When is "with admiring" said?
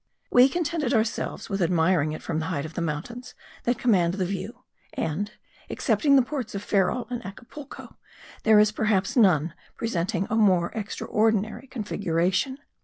1.47-2.11